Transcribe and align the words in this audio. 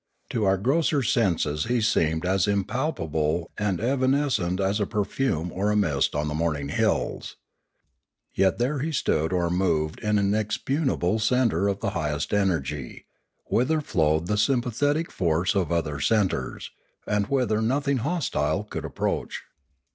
To 0.31 0.45
our 0.45 0.57
grosser 0.57 1.03
senses 1.03 1.65
he 1.65 1.79
seemed 1.79 2.25
as 2.25 2.47
impalpable 2.47 3.51
and 3.55 3.79
evanescent 3.79 4.59
as 4.59 4.79
a 4.79 4.87
perfume 4.87 5.51
or 5.51 5.69
a 5.69 5.75
mist 5.75 6.15
on 6.15 6.27
the 6.27 6.33
morning 6.33 6.69
hills. 6.69 7.35
Yet 8.33 8.57
there 8.57 8.79
he 8.79 8.91
stood 8.91 9.31
or 9.31 9.51
moved 9.51 10.01
an 10.03 10.17
inexpugnable 10.17 11.19
centre 11.19 11.67
of 11.67 11.81
the 11.81 11.91
highest 11.91 12.33
energy, 12.33 13.05
whither 13.45 13.79
flowed 13.79 14.25
the 14.25 14.39
sympathetic 14.39 15.11
force 15.11 15.53
of 15.53 15.71
other 15.71 15.99
centres, 15.99 16.71
and 17.05 17.27
whither 17.27 17.61
nothing 17.61 17.97
hostile 17.97 18.63
could 18.63 18.85
approach. 18.85 19.43